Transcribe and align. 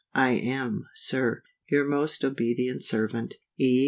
I 0.15 0.31
am, 0.31 0.87
SIR, 0.95 1.43
your 1.69 1.85
most 1.85 2.25
obedient 2.25 2.83
servant, 2.83 3.35
E. 3.59 3.79